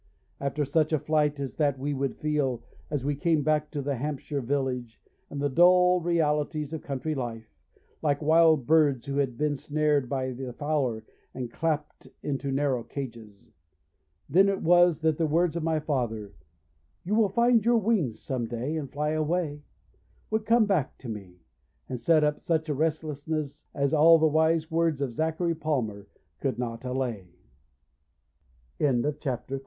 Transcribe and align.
After 0.39 0.65
such 0.65 0.91
a 0.91 0.97
flight 0.97 1.39
as 1.39 1.57
that 1.57 1.77
we 1.77 1.93
would 1.93 2.15
feel, 2.17 2.63
as 2.89 3.05
we 3.05 3.13
came 3.15 3.43
back 3.43 3.69
to 3.69 3.83
the 3.83 3.97
Hampshire 3.97 4.41
village 4.41 4.99
and 5.29 5.39
the 5.39 5.47
dull 5.47 5.99
realities 6.01 6.73
of 6.73 6.81
country 6.81 7.13
life, 7.13 7.45
like 8.01 8.19
wild 8.19 8.65
birds 8.65 9.05
who 9.05 9.17
had 9.17 9.37
been 9.37 9.55
snared 9.55 10.09
by 10.09 10.31
the 10.31 10.53
fowler 10.53 11.05
and 11.35 11.51
clapped 11.51 12.07
into 12.23 12.51
narrow 12.51 12.81
cages. 12.81 13.51
Then 14.27 14.49
it 14.49 14.63
was 14.63 15.01
that 15.01 15.19
the 15.19 15.27
words 15.27 15.55
of 15.55 15.61
my 15.61 15.79
father, 15.79 16.33
'You 17.03 17.13
will 17.13 17.29
find 17.29 17.63
your 17.63 17.77
wings 17.77 18.19
some 18.23 18.47
day 18.47 18.77
and 18.77 18.91
fly 18.91 19.09
away,' 19.09 19.61
would 20.31 20.47
come 20.47 20.65
back 20.65 20.97
to 20.97 21.09
me, 21.09 21.41
and 21.87 21.99
set 21.99 22.23
up 22.23 22.39
such 22.41 22.69
a 22.69 22.73
restlessness 22.73 23.67
as 23.75 23.93
all 23.93 24.17
the 24.17 24.25
wise 24.25 24.71
words 24.71 24.99
of 24.99 25.13
Zachary 25.13 25.53
Palmer 25.53 26.07
could 26.39 26.57
not 26.57 26.81